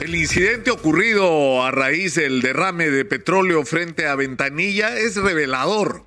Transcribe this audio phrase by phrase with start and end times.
[0.00, 6.04] El incidente ocurrido a raíz del derrame de petróleo frente a Ventanilla es revelador,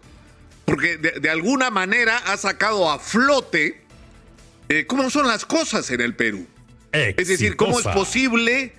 [0.63, 3.81] porque de, alguna manera ha sacado a flote
[4.69, 6.47] eh, cómo son las cosas en el Perú.
[6.93, 8.73] Es decir, cómo es posible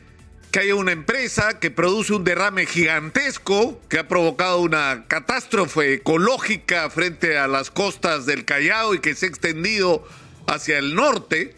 [0.50, 6.88] que haya una empresa que produce un derrame gigantesco que ha provocado una catástrofe ecológica
[6.88, 10.06] frente a las costas del Callao y que se ha extendido
[10.46, 11.54] hacia el norte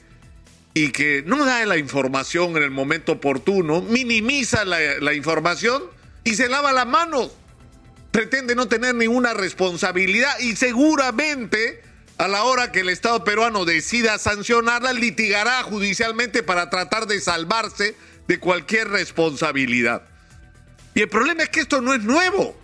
[0.74, 5.84] y que no da la información en el momento oportuno, minimiza la, información
[6.24, 7.30] y se lava las manos.
[8.10, 11.80] Pretende no tener ninguna responsabilidad y seguramente
[12.18, 17.96] a la hora que el Estado peruano decida sancionarla, litigará judicialmente para tratar de salvarse
[18.26, 20.02] de cualquier responsabilidad.
[20.94, 22.56] Y el problema es que esto no es nuevo.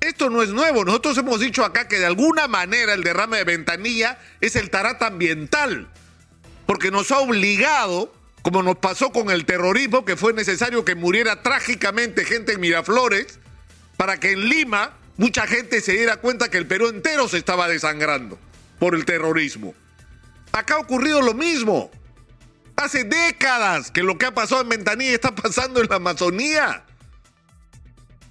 [0.00, 0.84] Esto no es nuevo.
[0.86, 5.06] Nosotros hemos dicho acá que de alguna manera el derrame de ventanilla es el tarata
[5.06, 5.88] ambiental
[6.70, 11.42] porque nos ha obligado, como nos pasó con el terrorismo, que fue necesario que muriera
[11.42, 13.40] trágicamente gente en Miraflores,
[13.96, 17.66] para que en Lima mucha gente se diera cuenta que el Perú entero se estaba
[17.66, 18.38] desangrando
[18.78, 19.74] por el terrorismo.
[20.52, 21.90] Acá ha ocurrido lo mismo.
[22.76, 26.84] Hace décadas que lo que ha pasado en Ventanilla está pasando en la Amazonía.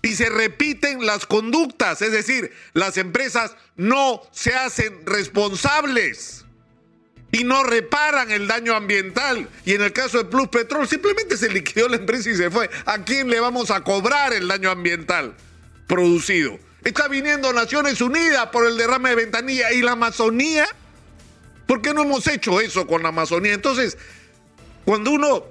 [0.01, 6.45] Y se repiten las conductas, es decir, las empresas no se hacen responsables
[7.31, 9.47] y no reparan el daño ambiental.
[9.66, 12.69] Y en el caso de Plus Petrol, simplemente se liquidó la empresa y se fue.
[12.86, 15.36] ¿A quién le vamos a cobrar el daño ambiental
[15.88, 16.58] producido?
[16.83, 20.67] Está viniendo Naciones Unidas por el derrame de ventanilla y la Amazonía.
[21.67, 23.53] ¿Por qué no hemos hecho eso con la Amazonía?
[23.53, 23.97] Entonces,
[24.86, 25.45] cuando uno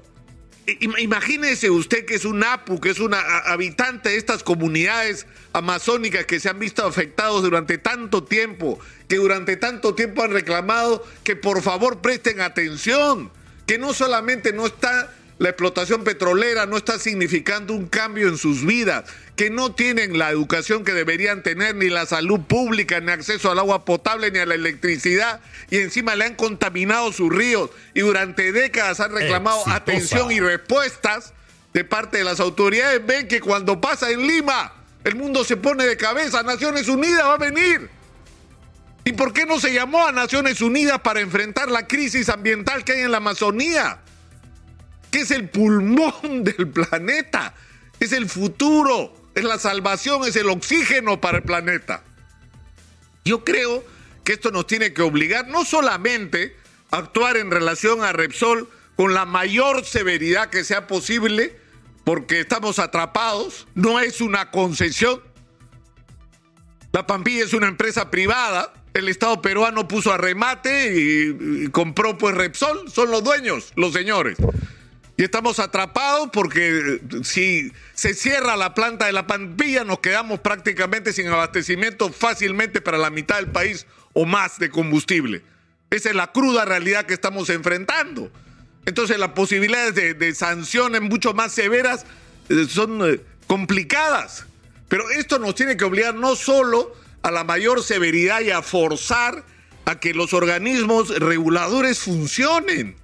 [0.99, 6.41] Imagínese usted que es un APU, que es una habitante de estas comunidades amazónicas que
[6.41, 11.63] se han visto afectados durante tanto tiempo, que durante tanto tiempo han reclamado que por
[11.63, 13.31] favor presten atención,
[13.67, 18.65] que no solamente no está la explotación petrolera no está significando un cambio en sus
[18.65, 19.05] vidas,
[19.37, 23.61] que no tienen la educación que deberían tener, ni la salud pública, ni acceso al
[23.61, 25.41] agua potable, ni a la electricidad,
[25.71, 31.33] y encima le han contaminado sus ríos, y durante décadas han reclamado atención y respuestas
[31.73, 34.73] de parte de las autoridades, ven que cuando pasa en Lima,
[35.05, 37.89] el mundo se pone de cabeza, Naciones Unidas va a venir.
[39.05, 42.93] ¿Y por qué no se llamó a Naciones Unidas para enfrentar la crisis ambiental que
[42.93, 44.01] hay en la Amazonía?
[45.11, 46.13] Que es el pulmón
[46.45, 47.55] del planeta,
[48.01, 52.03] es el futuro, es la salvación, es el oxígeno para el planeta.
[53.25, 53.85] Yo creo
[54.25, 56.57] que esto nos tiene que obligar no solamente
[56.91, 61.57] a actuar en relación a Repsol con la mayor severidad que sea posible,
[62.05, 65.23] porque estamos atrapados, no es una concesión.
[66.93, 72.17] La Pampilla es una empresa privada, el Estado peruano puso a remate y, y compró
[72.17, 74.39] pues Repsol, son los dueños, los señores.
[75.19, 80.39] Y estamos atrapados porque eh, si se cierra la planta de la Pampilla, nos quedamos
[80.39, 85.43] prácticamente sin abastecimiento fácilmente para la mitad del país o más de combustible.
[85.91, 88.31] Esa es la cruda realidad que estamos enfrentando.
[88.87, 92.07] Entonces las posibilidades de, sanciones mucho más severas
[92.49, 94.47] eh, son eh, complicadas.
[94.87, 99.45] Pero esto nos tiene que obligar no solo a la mayor severidad y a forzar
[99.85, 102.95] a que los organismos reguladores funcionen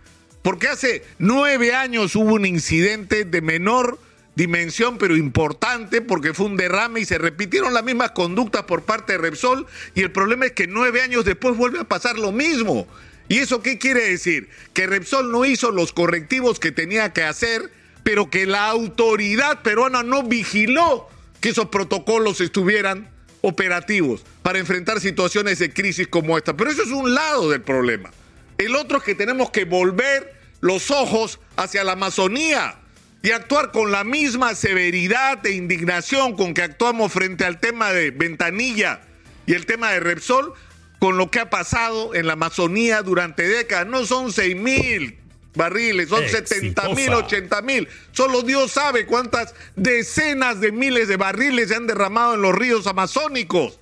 [0.45, 3.99] porque hace nueve años hubo un incidente de menor
[4.35, 9.15] dimensión, pero importante, porque fue un derrame y se repitieron las mismas conductas por parte
[9.15, 9.67] de Repsol.
[9.95, 12.87] Y el problema es que nueve años después vuelve a pasar lo mismo.
[13.27, 14.51] ¿Y eso qué quiere decir?
[14.75, 17.71] Que Repsol no hizo los correctivos que tenía que hacer,
[18.03, 21.09] pero que la autoridad peruana no vigiló
[21.41, 23.09] que esos protocolos estuvieran
[23.41, 26.55] operativos para enfrentar situaciones de crisis como esta.
[26.55, 28.11] Pero eso es un lado del problema.
[28.59, 30.34] El otro es que tenemos que volver
[30.65, 32.77] los ojos hacia la Amazonía
[33.23, 38.13] y actuar con la misma severidad e indignación con que actuamos frente al tema de
[38.13, 39.03] Ventanilla
[39.45, 40.55] y el tema de Repsol,
[41.01, 43.89] con lo que ha pasado en la Amazonía durante décadas.
[43.89, 45.19] No son 6 mil
[45.55, 47.87] barriles, son 70 mil, 80 mil.
[48.13, 52.87] Solo Dios sabe cuántas decenas de miles de barriles se han derramado en los ríos
[52.87, 53.79] amazónicos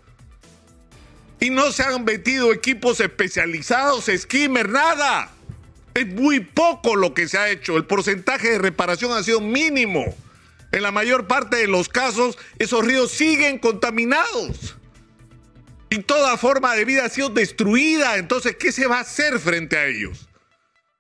[1.38, 5.30] y no se han metido equipos especializados, skimmer, nada.
[5.94, 7.76] Es muy poco lo que se ha hecho.
[7.76, 10.14] El porcentaje de reparación ha sido mínimo.
[10.72, 14.76] En la mayor parte de los casos, esos ríos siguen contaminados.
[15.90, 18.16] Y toda forma de vida ha sido destruida.
[18.16, 20.28] Entonces, ¿qué se va a hacer frente a ellos?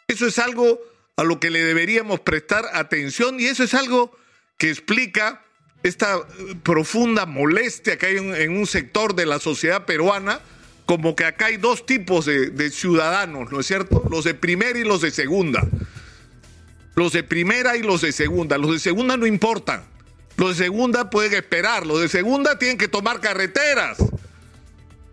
[0.06, 0.78] Eso es algo
[1.16, 4.16] a lo que le deberíamos prestar atención y eso es algo
[4.58, 5.42] que explica
[5.82, 10.40] esta eh, profunda molestia que hay en, un sector de la sociedad peruana,
[10.86, 14.04] como que acá hay dos tipos de, ciudadanos, ¿no es cierto?
[14.10, 15.66] Los de primera y los de segunda.
[16.94, 18.58] Los de primera y los de segunda.
[18.58, 19.84] Los de segunda no importan.
[20.36, 21.86] Los de segunda pueden esperar.
[21.86, 23.98] Los de segunda tienen que tomar carreteras,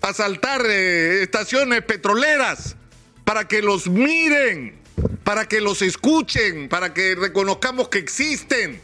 [0.02, 2.76] asaltar eh, estaciones petroleras
[3.24, 4.80] para que los miren,
[5.24, 8.82] para que los escuchen, para que reconozcamos que existen,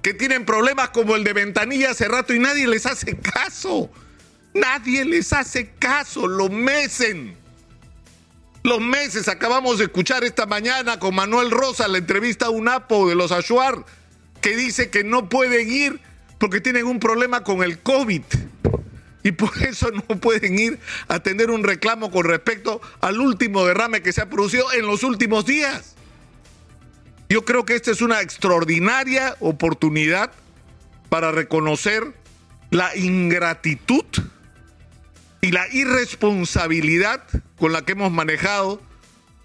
[0.00, 3.90] que tienen problemas como el de Ventanilla hace rato y nadie les hace caso.
[4.54, 7.36] Nadie les hace caso, lo mecen.
[8.62, 13.14] Los meses acabamos de escuchar esta mañana con Manuel Rosa la entrevista a UNAPO de
[13.14, 13.84] los Ashuar,
[14.40, 16.00] que dice que no pueden ir
[16.38, 18.22] porque tienen un problema con el COVID.
[19.24, 20.78] Y por eso no pueden ir
[21.08, 25.02] a tener un reclamo con respecto al último derrame que se ha producido en los
[25.02, 25.94] últimos días.
[27.28, 30.32] Yo creo que esta es una extraordinaria oportunidad
[31.08, 32.12] para reconocer
[32.70, 34.04] la ingratitud
[35.42, 37.24] y la irresponsabilidad
[37.58, 38.80] con la que hemos manejado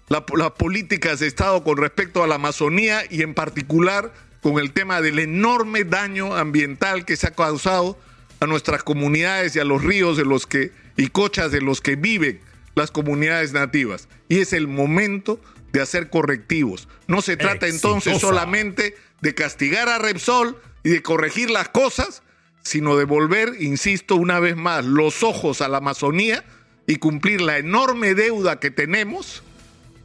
[0.08, 5.02] las políticas de Estado con respecto a la Amazonía y en particular con el tema
[5.02, 7.98] del enorme daño ambiental que se ha causado
[8.40, 11.96] a nuestras comunidades y a los ríos de los que y cochas de los que
[11.96, 12.40] viven
[12.76, 14.08] las comunidades nativas.
[14.28, 15.40] Y es el momento
[15.72, 16.88] de hacer correctivos.
[17.08, 22.22] No se trata entonces solamente de castigar a Repsol y de corregir las cosas,
[22.68, 26.44] sino de volver, insisto una vez más, los ojos a la Amazonía
[26.86, 29.42] y cumplir la enorme deuda que tenemos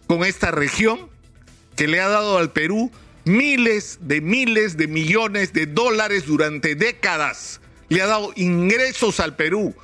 [0.07, 1.10] con esta región
[1.75, 2.92] que le ha dado al Perú
[3.25, 7.62] miles de miles de millones de dólares durante décadas.
[7.89, 9.75] Le ha dado ingresos al Perú,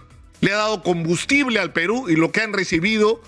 [0.42, 3.22] le ha dado combustible al Perú y lo que han recibido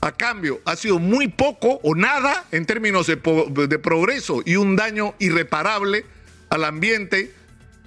[0.00, 4.76] a cambio ha sido muy poco o nada en términos de, de progreso y un
[4.76, 6.04] daño irreparable
[6.50, 7.32] al ambiente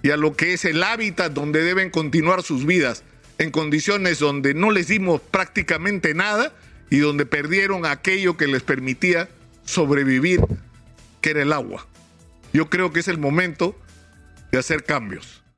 [0.04, 3.04] y a lo que es el hábitat donde deben continuar sus vidas,
[3.38, 6.54] en condiciones donde no les dimos prácticamente nada
[6.90, 9.30] y donde perdieron aquello que les permitía
[9.66, 10.42] sobrevivir,
[11.22, 11.88] que era el agua.
[12.54, 13.78] Yo creo que es el momento
[14.52, 15.44] de hacer cambios.